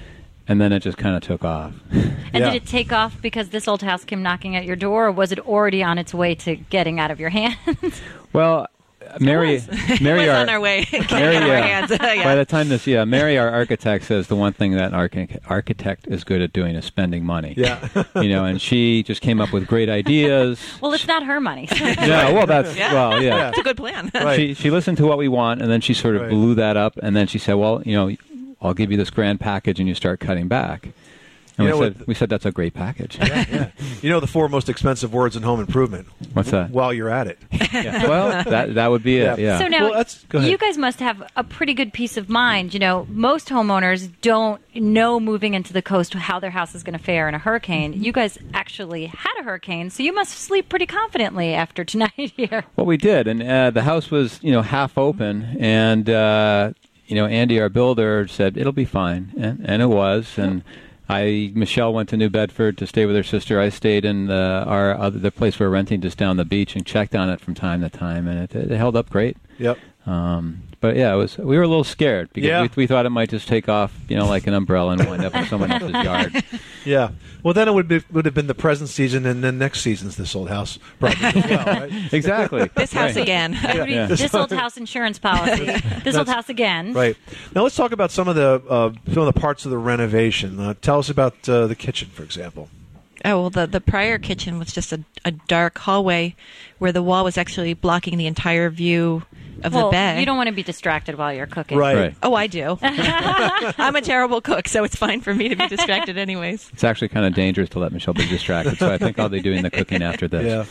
[0.47, 1.73] and then it just kind of took off.
[1.91, 2.51] And Yeah.
[2.51, 5.31] did it take off because this old house came knocking at your door, or was
[5.31, 8.01] it already on its way to getting out of your hands?
[8.33, 8.67] Well,
[9.19, 9.61] Mary,
[10.01, 10.85] Mary, our, on our way.
[11.11, 11.91] Mary, out our uh, hands.
[12.01, 12.23] Yeah.
[12.23, 16.07] By the time this, yeah, Mary, our architect, says the one thing that an architect
[16.07, 17.53] is good at doing is spending money.
[17.57, 17.87] Yeah.
[18.15, 20.59] you know, and she just came up with great ideas.
[20.81, 21.67] well, it's not her money.
[21.71, 22.93] yeah, well, that's Yeah.
[22.93, 23.49] well, yeah.
[23.49, 24.11] It's a good plan.
[24.13, 24.35] Right.
[24.37, 26.29] She she listened to what we want, and then she sort of Right.
[26.31, 28.15] blew that up, and then she said, "Well, you know,
[28.61, 30.89] I'll give you this grand package, and you start cutting back."
[31.57, 33.67] And You we know said, what- "We said that's a great package." yeah, yeah.
[34.01, 36.07] You know the four most expensive words in home improvement.
[36.33, 36.69] What's that?
[36.69, 37.39] While you're at it.
[37.73, 38.07] Yeah.
[38.07, 39.37] Well, that that would be it.
[39.39, 39.59] Yeah.
[39.59, 40.49] So now, Well, go ahead.
[40.49, 42.73] you guys must have a pretty good peace of mind.
[42.73, 46.97] You know, most homeowners don't know moving into the coast how their house is going
[46.97, 47.91] to fare in a hurricane.
[48.01, 52.63] You guys actually had a hurricane, so you must sleep pretty confidently after tonight here.
[52.77, 56.71] Well, we did, and uh, the house was, you know, half open, and uh,
[57.05, 60.37] you know, Andy, our builder, said it'll be fine, and, and it was.
[60.37, 60.63] And
[61.09, 63.59] I, Michelle, went to New Bedford to stay with her sister.
[63.59, 66.85] I stayed in the, our other the place we're renting just down the beach and
[66.85, 69.37] checked on it from time to time, and it, it held up great.
[69.57, 69.77] Yep.
[70.05, 71.37] Um, but yeah, it was.
[71.37, 72.61] We were a little scared because Yeah.
[72.63, 75.25] we, we thought it might just take off, you know, like an umbrella and wind
[75.25, 76.43] up in someone else's yard.
[76.85, 77.09] Yeah.
[77.43, 80.17] Well, then it would be, would have been the present season, and then next season's
[80.17, 82.13] this old house probably as well, right?
[82.13, 82.69] Exactly.
[82.75, 83.23] This house Right.
[83.23, 83.53] again.
[83.53, 84.05] It would be Yeah.
[84.07, 85.65] This old house insurance policy.
[86.03, 86.93] This old house again.
[86.93, 87.15] Right.
[87.55, 90.59] Now let's talk about some of the uh, some of the parts of the renovation.
[90.59, 92.69] Uh, tell us about uh, the kitchen, for example.
[93.25, 96.35] Oh well, the the prior kitchen was just a, a dark hallway
[96.77, 99.23] where the wall was actually blocking the entire view
[99.63, 100.19] of well, the bed.
[100.19, 101.77] you don't want to be distracted while you're cooking.
[101.77, 101.95] Right.
[101.97, 102.15] Right.
[102.23, 102.77] Oh, I do.
[102.81, 106.69] I'm a terrible cook, so it's fine for me to be distracted, anyways.
[106.73, 109.41] It's actually kind of dangerous to let Michelle be distracted, so I think I'll be
[109.41, 110.45] doing the cooking after this.
[110.45, 110.65] Yeah.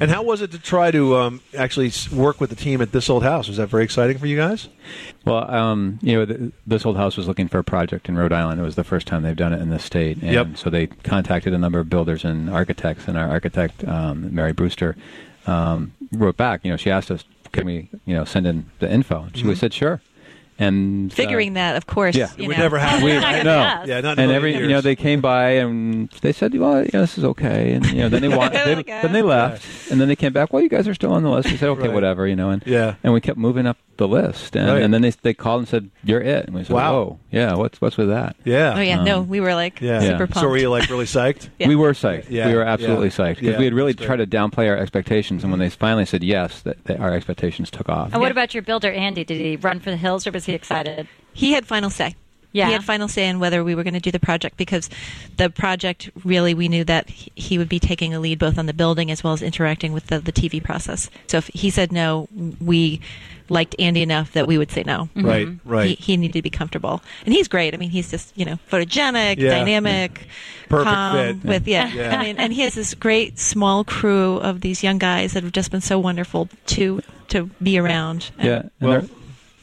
[0.00, 3.08] And how was it to try to um, actually work with the team at this
[3.08, 3.46] old house?
[3.48, 4.68] Was that very exciting for you guys?
[5.24, 8.32] Well, um, you know, th- this old house was looking for a project in Rhode
[8.32, 8.60] Island.
[8.60, 10.56] It was the first time they've done it in the state, and Yep.
[10.56, 13.06] so they contacted a number of builders and architects.
[13.06, 14.96] And our architect, um, Mary Brewster,
[15.46, 16.64] um, wrote back.
[16.64, 19.44] You know, she asked us, "Can we, you know, send in the info?" And she
[19.46, 20.00] we said, "Sure."
[20.60, 22.16] And uh, Figuring that, of course.
[22.16, 22.30] yeah.
[22.36, 22.62] you It would know.
[22.64, 23.04] never happen.
[23.04, 23.44] we, Not no.
[23.44, 23.86] guess.
[23.86, 26.82] Yeah, not in and million every you know they came by and they said well
[26.82, 29.12] you know this is okay and you know then they want they, Like, uh, then
[29.12, 31.48] they left and then they came back well you guys are still on the list
[31.48, 31.94] we said okay Right.
[31.94, 32.96] whatever you know and Yeah.
[33.04, 34.82] and we kept moving up the list, and, Right.
[34.82, 36.92] and then they they called and said, "You're it." And we said, Wow.
[36.92, 38.74] "Whoa, yeah, what's what's with that?" Yeah.
[38.76, 40.00] Oh yeah, no, Um, we were like Yeah.
[40.00, 40.36] super pumped.
[40.36, 41.48] So were you like really psyched?
[41.58, 41.68] Yeah.
[41.68, 42.30] We were psyched.
[42.30, 44.68] Yeah, we were absolutely yeah, psyched because yeah, we had really that's tried to downplay
[44.68, 48.12] our expectations, and when they finally said yes, that, that our expectations took off.
[48.12, 49.24] And what about your builder, Andy?
[49.24, 51.06] Did he run for the hills or was he excited?
[51.34, 52.14] he had final say.
[52.52, 52.66] Yeah.
[52.66, 54.88] He had final say in whether we were going to do the project because
[55.36, 58.66] the project really we knew that he- he would be taking a lead both on
[58.66, 61.10] the building as well as interacting with the, the TV process.
[61.26, 62.28] So if he said no,
[62.60, 63.00] we
[63.50, 65.08] liked Andy enough that we would say no.
[65.14, 65.26] Mm-hmm.
[65.26, 65.68] Right, mm-hmm.
[65.70, 65.88] right.
[65.88, 67.72] He, he needed to be comfortable, and he's great.
[67.74, 69.50] I mean, he's just you know photogenic, Yeah.
[69.50, 70.26] dynamic,
[70.68, 71.40] Perfect calm.
[71.40, 71.48] fit.
[71.48, 71.92] With yeah.
[71.92, 72.18] Yeah.
[72.18, 75.52] I mean, and he has this great small crew of these young guys that have
[75.52, 78.30] just been so wonderful to to be around.
[78.42, 79.10] Yeah, and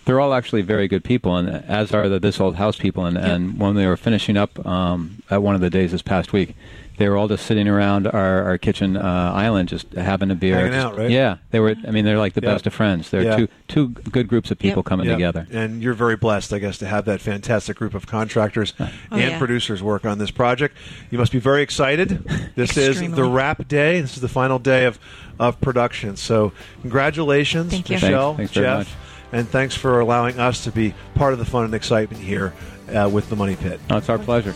[0.06, 3.06] they're, they're all actually very good people, and as are the This Old House people.
[3.06, 6.32] And, and when we were finishing up um, at one of the days this past
[6.34, 6.56] week,
[6.98, 9.02] they were all just sitting around our, our kitchen uh,
[9.36, 10.56] island, just having a beer.
[10.56, 11.10] Hanging just- out, right?
[11.10, 11.76] Yeah, they were.
[11.86, 12.54] I mean, they're like the Yeah.
[12.54, 13.10] best of friends.
[13.10, 13.36] They're Yeah.
[13.36, 15.14] two two good groups of people coming Yeah.
[15.14, 15.46] together.
[15.52, 19.20] And you're very blessed, I guess, to have that fantastic group of contractors Oh, and
[19.32, 19.38] yeah.
[19.38, 20.78] producers work on this project.
[21.12, 22.24] You must be very excited.
[22.56, 24.00] This is the wrap day.
[24.00, 24.98] This is the final day of,
[25.38, 26.16] of production.
[26.16, 27.96] So, congratulations, Thank you.
[27.96, 28.54] Michelle, Thanks.
[28.54, 29.05] Thanks very Jeff, much.
[29.32, 32.54] And thanks for allowing us to be part of the fun and excitement here
[32.90, 33.80] uh, with the Money Pit.
[33.90, 34.54] Oh, it's our pleasure.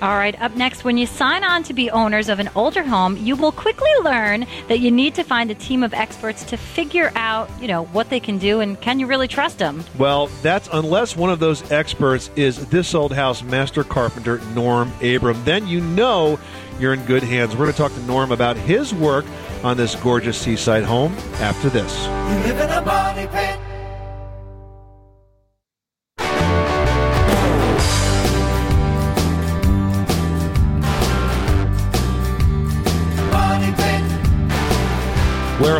[0.00, 3.16] All right, up next, when you sign on to be owners of an older home,
[3.16, 7.10] you will quickly learn that you need to find a team of experts to figure
[7.16, 9.82] out, you know, what they can do and can you really trust them?
[9.98, 15.42] Well, that's unless one of those experts is this old house master carpenter Norm Abram.
[15.44, 16.38] Then you know
[16.78, 17.56] you're in good hands.
[17.56, 19.24] We're going to talk to Norm about his work
[19.64, 22.06] on this gorgeous seaside home after this.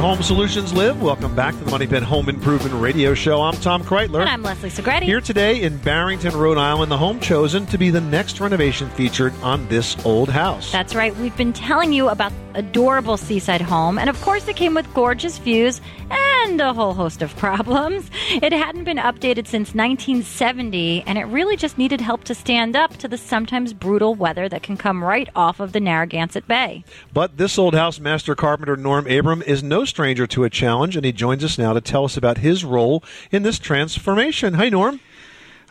[0.08, 1.02] Home solutions live.
[1.02, 3.42] Welcome back to the Money Pit Home Improvement Radio Show.
[3.42, 4.22] I'm Tom Kraeutler.
[4.22, 5.02] And I'm Leslie Segrete.
[5.02, 9.34] Here today in Barrington, Rhode Island, the home chosen to be the next renovation featured
[9.42, 10.72] on this old house.
[10.72, 11.14] That's right.
[11.16, 15.36] We've been telling you about adorable seaside home, and of course, it came with gorgeous
[15.36, 18.10] views and a whole host of problems.
[18.30, 22.96] It hadn't been updated since 1970, and it really just needed help to stand up
[22.96, 26.82] to the sometimes brutal weather that can come right off of the Narragansett Bay.
[27.12, 31.04] But this old house master carpenter Norm Abram is no stranger to a challenge, and
[31.04, 34.54] he joins us now to tell us about his role in this transformation.
[34.54, 35.00] Hi, Norm.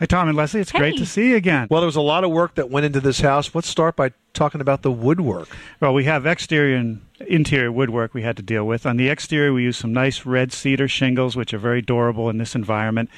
[0.00, 0.60] Hi, Tom and Leslie.
[0.60, 1.66] It's great to see you again.
[1.70, 3.54] Well, there was a lot of work that went into this house.
[3.54, 5.48] Let's start by talking about the woodwork.
[5.80, 8.84] Well, we have exterior and interior woodwork we had to deal with.
[8.84, 12.36] On the exterior, we used some nice red cedar shingles, which are very durable in
[12.36, 13.08] this environment.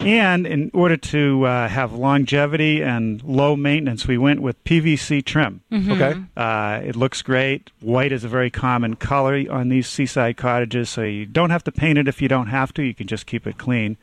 [0.00, 5.60] And in order to uh, have longevity and low maintenance, we went with PVC trim.
[5.70, 6.18] Okay.
[6.34, 7.70] Uh, it looks great.
[7.80, 11.72] White is a very common color on these seaside cottages, so you don't have to
[11.72, 12.82] paint it if you don't have to.
[12.82, 13.98] You can just keep it clean.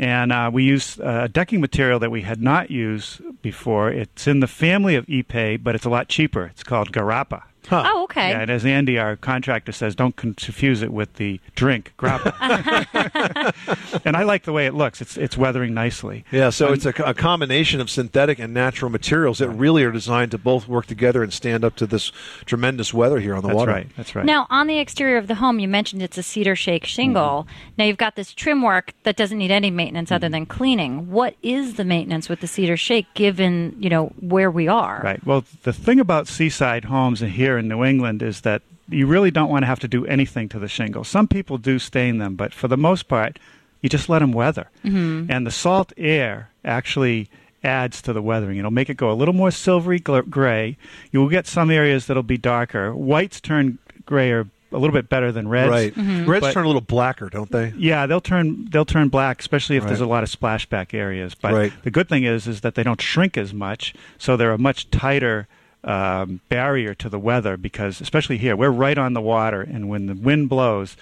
[0.00, 3.90] And uh, we use uh, a decking material that we had not used before.
[3.90, 6.46] It's in the family of Ipe, but it's a lot cheaper.
[6.46, 7.42] It's called Garapa.
[7.66, 7.82] Huh.
[7.86, 8.30] Oh, okay.
[8.30, 12.32] Yeah, and as Andy, our contractor, says, don't confuse it with the drink grappa.
[14.04, 15.00] and I like the way it looks.
[15.00, 16.24] It's it's weathering nicely.
[16.30, 19.92] Yeah, so Um, it's a, a combination of synthetic and natural materials that really are
[19.92, 22.12] designed to both work together and stand up to this
[22.46, 23.72] tremendous weather here on the That's water.
[23.72, 23.96] That's right.
[23.96, 24.24] That's right.
[24.24, 27.46] Now, on the exterior of the home, you mentioned it's a cedar shake shingle.
[27.76, 31.10] Now, you've got this trim work that doesn't need any maintenance other than cleaning.
[31.10, 35.00] What is the maintenance with the cedar shake given, you know, where we are?
[35.04, 35.24] Right.
[35.26, 39.30] Well, the thing about seaside homes and here in New England is that you really
[39.30, 41.08] don't want to have to do anything to the shingles.
[41.08, 43.38] Some people do stain them, but for the most part,
[43.80, 44.68] you just let them weather.
[44.84, 45.30] Mm-hmm.
[45.30, 47.30] And the salt air actually
[47.62, 48.58] adds to the weathering.
[48.58, 50.76] It'll make it go a little more silvery gray.
[51.12, 52.94] You will get some areas that'll be darker.
[52.94, 55.70] Whites turn grayer a little bit better than reds.
[55.70, 55.94] Right.
[55.94, 56.28] Mm-hmm.
[56.30, 57.72] Reds But- turn a little blacker, don't they?
[57.76, 61.34] Yeah, they'll turn they'll turn black, especially if there's a lot of splashback areas.
[61.34, 61.72] But Right.
[61.84, 64.90] the good thing is is that they don't shrink as much, so they're a much
[64.90, 65.46] tighter
[65.88, 67.56] um, barrier to the weather.
[67.56, 70.96] Because especially here, we're right on the water, and when the wind blows,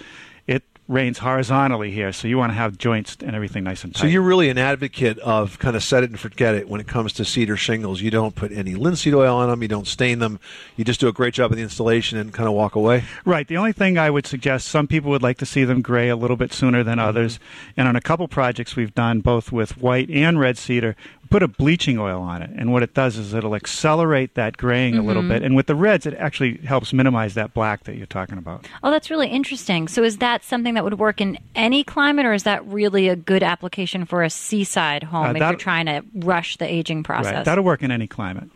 [0.47, 2.13] it rains horizontally here.
[2.13, 4.03] So you want to have joints and everything nice and tight.
[4.03, 6.87] So you're really an advocate of kind of set it and forget it when it
[6.87, 8.01] comes to cedar shingles.
[8.01, 9.63] You don't put any linseed oil on them.
[9.63, 10.39] You don't stain them.
[10.77, 13.03] You just do a great job of the installation and kind of walk away.
[13.25, 13.49] Right.
[13.49, 16.15] The only thing I would suggest, some people would like to see them gray a
[16.15, 17.09] little bit sooner than Mm-hmm.
[17.09, 17.41] others.
[17.77, 20.95] And on a couple projects we've done, both with white and red cedar,
[21.37, 22.49] put a bleaching oil on it.
[22.57, 25.33] And what it does is it'll accelerate that graying a little Mm-hmm.
[25.33, 25.43] bit.
[25.43, 28.67] And with the reds, it actually helps minimize that black that you're talking about.
[28.83, 29.87] Oh, that's really interesting.
[29.87, 33.17] So, is that something that would work in any climate, or is that really a
[33.17, 37.35] good application for a seaside home Uh, if you're trying to rush the aging process?
[37.35, 37.45] Right.
[37.45, 38.49] That'll work in any climate.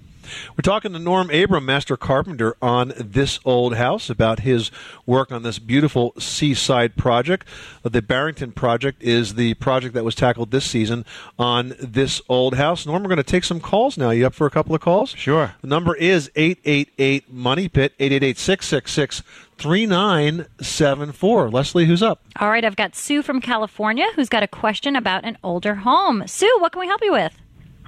[0.52, 4.70] We're talking to Norm Abram, master carpenter, on this old house about his
[5.06, 7.46] work on this beautiful seaside project.
[7.84, 11.04] Uh, The Barrington project is the project that was tackled this season
[11.38, 12.86] on this old house.
[12.86, 14.10] Norm, we're going to take some calls now.
[14.10, 15.10] You up for a couple of calls?
[15.10, 15.54] Sure.
[15.60, 19.22] The number is 888 Money Pit, 888 666
[19.58, 21.50] 3974.
[21.50, 22.22] Leslie, who's up?
[22.38, 26.26] All right, I've got Sue from California who's got a question about an older home.
[26.26, 27.34] Sue, what can we help you with?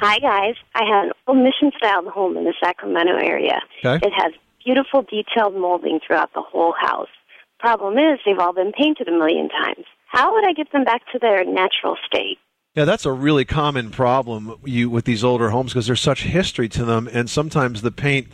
[0.03, 0.57] Hi, guys.
[0.75, 3.61] I have an old mission style home in the Sacramento area.
[3.85, 4.05] Okay.
[4.05, 4.33] It has
[4.65, 7.07] beautiful detailed molding throughout the whole house.
[7.61, 9.85] Problem is, they've all been painted a million times.
[10.07, 12.39] How would I get them back to their natural state?
[12.75, 16.69] Yeah, that's a really common problem you with these older homes because there's such history
[16.71, 18.27] to them, and sometimes the paint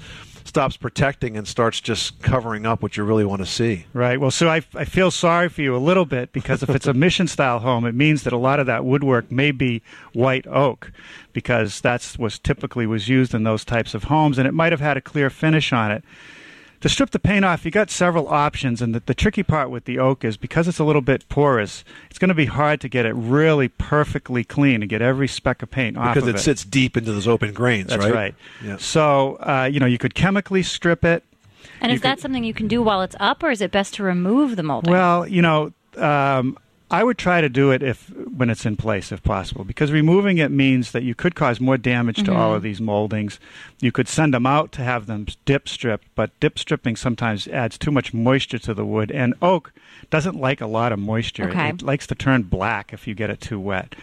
[0.49, 3.85] stops protecting and starts just covering up what you really want to see.
[3.93, 4.19] Right.
[4.19, 6.95] Well, so I, I feel sorry for you a little bit because if it's a
[6.95, 9.83] mission style home, it means that a lot of that woodwork may be
[10.15, 10.91] white oak
[11.33, 14.81] because that's what typically was used in those types of homes, and it might have
[14.81, 16.03] had a clear finish on it.
[16.81, 19.85] To strip the paint off, you got several options, and the, the tricky part with
[19.85, 22.89] the oak is because it's a little bit porous, it's going to be hard to
[22.89, 26.39] get it really perfectly clean and get every speck of paint off Because of it
[26.39, 28.01] sits deep into those open grains, right?
[28.01, 28.15] That's right?
[28.15, 28.35] right.
[28.63, 28.77] Yeah.
[28.77, 31.25] So, uh, you know, you could chemically strip it.
[31.81, 33.95] And You is that something you can do while it's up, or is it best
[33.95, 34.93] to remove the molding?
[34.93, 36.59] Well, you know, um,
[36.91, 40.39] I would try to do it if when it's in place, if possible, because removing
[40.39, 43.39] it means that you could cause more damage to all of these moldings.
[43.81, 47.77] You could send them out to have them dip stripped, but dip stripping sometimes adds
[47.77, 49.73] too much moisture to the wood, and oak
[50.09, 51.51] doesn't like a lot of moisture.
[51.51, 51.69] Okay.
[51.69, 53.95] It likes to turn black if you get it too wet.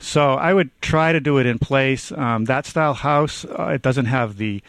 [0.00, 2.10] So I would try to do it in place.
[2.10, 4.60] Um, that style house, uh, it doesn't have the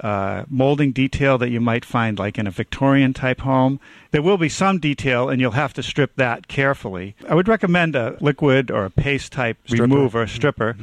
[0.00, 3.78] uh, molding detail that you might find like in a Victorian type home.
[4.10, 7.14] There will be some detail, and you'll have to strip that carefully.
[7.28, 9.82] I would recommend a liquid or a paste type Stripper.
[9.82, 10.76] remover, stripper,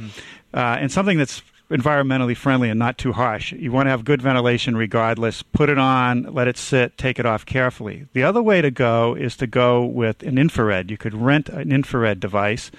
[0.54, 3.52] uh, and something that's environmentally friendly and not too harsh.
[3.52, 5.42] You want to have good ventilation regardless.
[5.42, 8.06] Put it on, let it sit, take it off carefully.
[8.12, 10.90] The other way to go is to go with an infrared.
[10.90, 12.72] You could rent an infrared device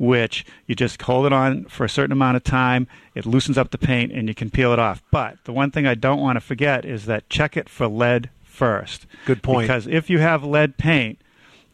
[0.00, 2.88] which you just hold it on for a certain amount of time.
[3.14, 5.02] It loosens up the paint and you can peel it off.
[5.10, 8.30] But the one thing I don't want to forget is that check it for lead
[8.42, 9.06] first.
[9.26, 9.68] Good point.
[9.68, 11.20] Because if you have lead paint,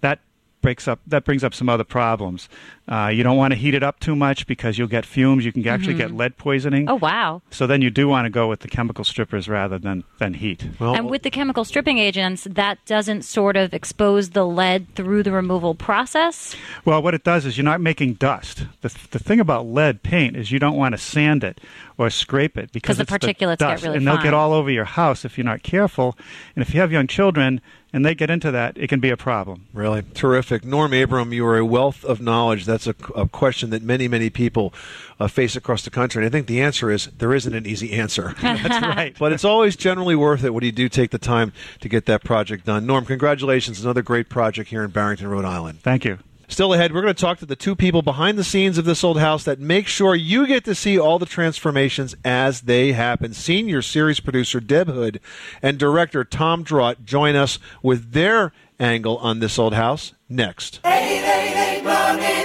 [0.01, 0.19] that
[0.61, 2.49] breaks up that brings up some other problems.
[2.88, 5.44] Uh, you don't want to heat it up too much because you'll get fumes.
[5.44, 5.99] You can actually Mhm.
[5.99, 6.88] get lead poisoning.
[6.88, 7.42] Oh, wow.
[7.51, 10.64] So then you do want to go with the chemical strippers rather than, than heat.
[10.79, 15.33] and with the chemical stripping agents, that doesn't sort of expose the lead through the
[15.33, 16.55] removal process.
[16.85, 18.66] Well, what it does is you're not making dust.
[18.83, 21.61] The, the thing about lead paint is you don't want to sand it
[21.99, 24.25] or scrape it because 'Cause the particulates get dust, really and they'll fine.
[24.25, 26.16] get all over your house if you're not careful.
[26.55, 27.61] And if you have young children
[27.92, 29.62] and they get into that, it can be a problem.
[29.72, 31.33] Really terrific, Norm Abram.
[31.33, 32.66] You are a wealth of knowledge.
[32.66, 34.75] That's a, a question that many, many people
[35.21, 36.23] uh, face across the country.
[36.23, 38.35] And I think the answer is there isn't an easy answer.
[38.43, 39.17] That's right.
[39.19, 42.25] But it's always generally worth it when you do take the time to get that
[42.25, 42.87] project done.
[42.87, 43.81] Norm, congratulations!
[43.83, 45.81] Another great project here in Barrington, Rhode Island.
[45.83, 46.19] Thank you.
[46.49, 49.03] Still ahead, we're going to talk to the two people behind the scenes of this
[49.03, 53.35] old house that make sure you get to see all the transformations as they happen.
[53.35, 55.21] Senior series producer Deb Hood
[55.61, 60.79] and director Tom Draught join us with their angle on this old house next.
[60.85, 62.36] 888 Money Pit.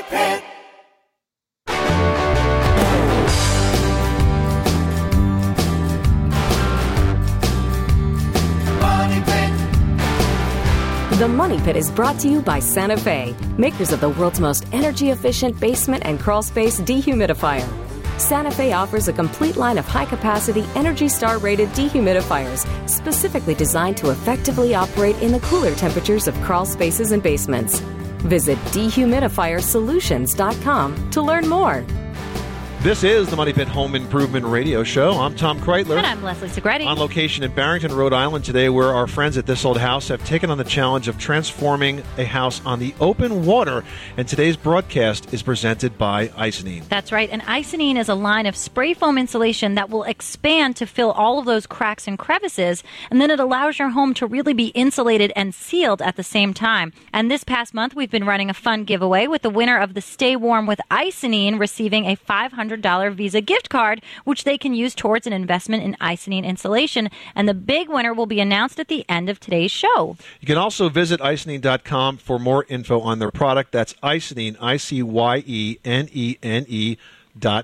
[11.21, 14.65] The Money Pit is brought to you by Santa Fe, makers of the world's most
[14.71, 17.69] energy efficient basement and crawl space dehumidifier.
[18.19, 23.97] Santa Fe offers a complete line of high capacity, Energy Star rated dehumidifiers specifically designed
[23.97, 27.81] to effectively operate in the cooler temperatures of crawl spaces and basements.
[28.25, 31.85] Visit dehumidifier.solutions.com to learn more.
[32.81, 35.11] This is the Money Pit Home Improvement Radio Show.
[35.11, 35.97] I'm Tom Kraeutler.
[35.97, 36.83] And I'm Leslie Segrete.
[36.83, 40.25] On location in Barrington, Rhode Island today, where our friends at This Old House have
[40.25, 43.83] taken on the challenge of transforming a house on the open water.
[44.17, 46.87] And today's broadcast is presented by Icynene.
[46.87, 47.29] That's right.
[47.29, 51.37] And Icynene is a line of spray foam insulation that will expand to fill all
[51.37, 52.83] of those cracks and crevices.
[53.11, 56.51] And then it allows your home to really be insulated and sealed at the same
[56.51, 56.93] time.
[57.13, 60.01] And this past month, we've been running a fun giveaway with the winner of the
[60.01, 65.27] Stay Warm with Icynene receiving a $500 Visa gift card, which they can use towards
[65.27, 67.09] an investment in Icynene insulation.
[67.35, 70.15] And the big winner will be announced at the end of today's show.
[70.39, 73.71] You can also visit Icynene.com for more info on their product.
[73.71, 76.97] That's Icynene, I C Y E N E N E.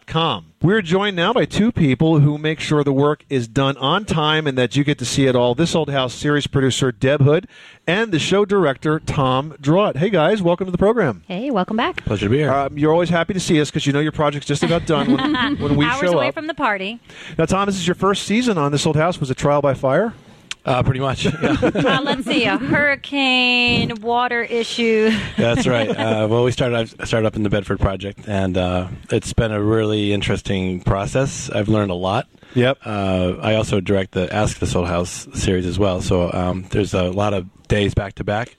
[0.06, 0.54] com.
[0.62, 4.48] We're joined now by two people who make sure the work is done on time
[4.48, 5.56] and that you get to see it all.
[5.56, 7.48] This Old House series producer Deb Hood
[7.86, 9.98] and the show director Tom Draught.
[9.98, 11.24] Hey guys, welcome to the program.
[11.28, 12.04] Hey, welcome back.
[12.06, 12.52] Pleasure to be here.
[12.52, 15.12] Um, you're always happy to see us because you know your project's just about done
[15.12, 16.34] when, when we Hours show away up.
[16.34, 17.00] from the party.
[17.38, 19.20] Now, Tom, this is your first season on This Old House.
[19.20, 20.14] Was it trial by fire?
[20.68, 21.26] Uh, pretty much.
[21.44, 25.10] uh, let's see, a hurricane, water issue.
[25.38, 25.90] That's right.
[25.90, 26.94] Uh, well, we started.
[27.00, 31.50] I started up in the Bedford project, and uh, it's been a really interesting process.
[31.50, 32.28] I've learned a lot.
[32.54, 32.80] Yep.
[32.84, 36.02] Uh, I also direct the Ask This Old House series as well.
[36.02, 38.58] So um, there's a lot of days back to back.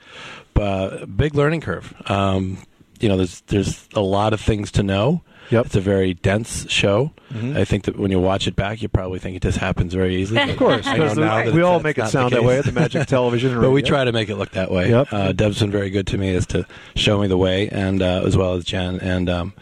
[0.56, 1.92] Uh, Big learning curve.
[2.06, 2.58] Um,
[3.00, 5.22] you know, there's there's a lot of things to know.
[5.50, 5.66] Yep.
[5.66, 7.12] It's a very dense show.
[7.32, 7.56] Mhm.
[7.56, 10.16] I think that when you watch it back, you probably think it just happens very
[10.16, 10.40] easily.
[10.50, 12.64] Of course, I know the- now that we all make it sound that way at
[12.64, 14.90] the Magic Television but we try to make it look that way.
[14.90, 15.08] Yep.
[15.12, 18.22] Uh, Deb's been very good to me as to show me the way, and uh,
[18.24, 19.52] as well as Jen and um,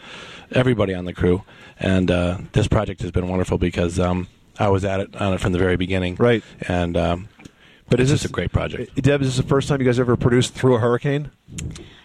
[0.51, 1.43] everybody on the crew.
[1.79, 4.27] And uh, this project has been wonderful because um,
[4.59, 6.15] I was at it on it from the very beginning.
[6.15, 6.43] Right.
[6.67, 7.29] And um,
[7.89, 8.91] but is this a great project.
[8.97, 11.31] Eh, Deb, is this the first time you guys ever produced through a hurricane?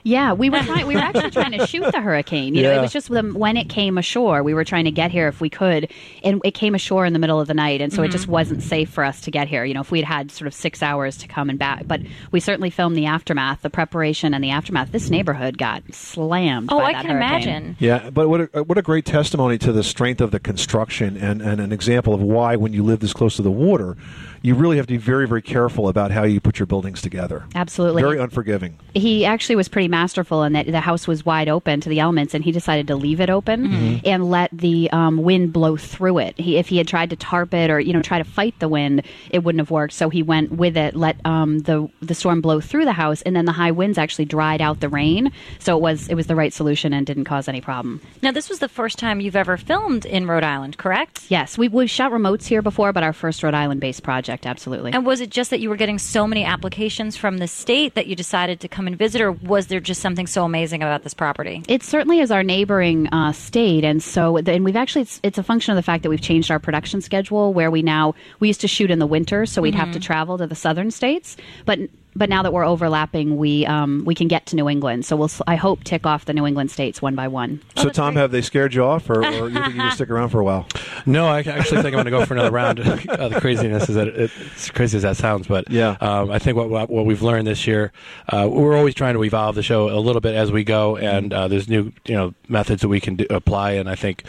[0.04, 0.86] Yeah, we were trying.
[0.86, 2.54] We were actually trying to shoot the hurricane.
[2.54, 2.78] You know, Yeah.
[2.78, 4.42] it was just when when it came ashore.
[4.42, 5.90] We were trying to get here if we could,
[6.24, 8.32] and it came ashore in the middle of the night, and so it just mm-hmm.
[8.32, 9.64] wasn't safe for us to get here.
[9.64, 12.00] You know, if we had had sort of six hours to come and back, but
[12.32, 14.90] we certainly filmed the aftermath, the preparation, and the aftermath.
[14.90, 16.68] This neighborhood got slammed.
[16.72, 17.48] Oh, by I that can hurricane.
[17.48, 17.76] imagine.
[17.78, 21.16] Yeah, but what a, uh, what a great testimony to the strength of the construction
[21.16, 23.96] and, and an example of why, when you live this close to the water,
[24.42, 27.44] you really have to be very, very careful about how you put your buildings together.
[27.54, 28.02] Absolutely.
[28.02, 28.78] Very unforgiving.
[28.94, 32.34] he actually was pretty masterful in that the house was wide open to the elements,
[32.34, 33.74] and he decided to leave it open Mm-hmm.
[33.74, 34.00] Mhm.
[34.06, 36.38] and let the um, wind blow through it.
[36.38, 38.68] He, if he had tried to tarp it or you know try to fight the
[38.68, 39.92] wind, it wouldn't have worked.
[39.92, 43.36] So he went with it, let um, the the storm blow through the house, and
[43.36, 45.32] then the high winds actually dried out the rain.
[45.58, 48.00] So it was it was the right solution and didn't cause any problem.
[48.22, 51.26] Now, this was the first time you've ever filmed in Rhode Island, correct?
[51.28, 54.92] Yes, we we've shot remotes here before, but our first Rhode Island based project, absolutely.
[54.92, 58.06] And was it just that you were getting so many applications from the state that
[58.06, 61.14] you decided to come and visit, or was there just something so amazing about this
[61.14, 61.62] property?
[61.68, 65.42] It certainly is our neighboring uh, state, and so and we've actually it's, it's a
[65.42, 68.60] function of the fact that we've changed our production schedule, where we now we used
[68.62, 69.92] to shoot in the winter, so we'd have Mhm.
[69.94, 71.78] to travel to the southern states, but.
[72.14, 75.06] But now that we're overlapping, we um, we can get to New England.
[75.06, 77.62] So we'll s- I hope tick off the New England states one by one.
[77.76, 80.28] So, Tom, have they scared you off, or, or you think you can stick around
[80.28, 80.66] for a while?
[81.06, 82.80] No, I actually think I'm going to go for another round.
[83.08, 85.96] uh, the craziness is that it, it's crazy as that sounds, but Yeah.
[86.02, 87.92] um, I think what what what we've learned this year,
[88.28, 91.32] uh, we're always trying to evolve the show a little bit as we go, and
[91.32, 93.72] uh, there's new you know methods that we can do, apply.
[93.72, 94.24] And I think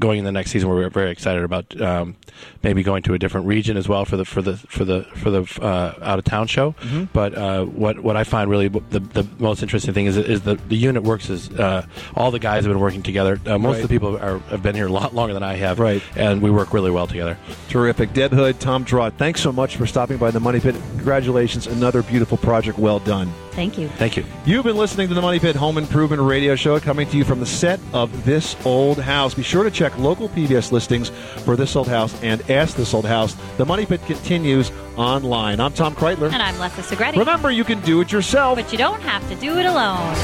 [0.00, 2.16] going in the next season, we're very excited about um,
[2.64, 5.30] maybe going to a different region as well for the for the for the for
[5.30, 6.72] the uh, out of town show.
[6.80, 7.08] Mhm.
[7.20, 10.54] But uh, what what I find really the, the most interesting thing is is the
[10.54, 11.84] the unit works as uh,
[12.16, 13.38] all the guys have been working together.
[13.44, 15.78] Uh, most of the people are, have been here a lot longer than I have,
[15.78, 16.02] Right.
[16.16, 17.36] And we work really well together.
[17.68, 18.14] Terrific.
[18.14, 20.74] Deb Hood, Tom Draught, thanks so much for stopping by the Money Pit.
[20.96, 22.78] Congratulations, another beautiful project.
[22.78, 23.30] Well done.
[23.60, 23.88] Thank you.
[23.88, 24.24] Thank you.
[24.46, 27.40] You've been listening to the Money Pit Home Improvement Radio Show coming to you from
[27.40, 29.34] the set of This Old House.
[29.34, 31.10] Be sure to check local PBS listings
[31.44, 33.36] for This Old House and Ask This Old House.
[33.58, 35.60] The Money Pit continues online.
[35.60, 36.32] I'm Tom Kraeutler.
[36.32, 37.18] And I'm Leslie Segrete.
[37.18, 38.56] Remember, you can do it yourself.
[38.56, 40.16] But you don't have to do it alone.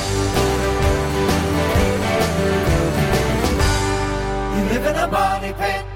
[4.57, 5.96] You live in a money pit.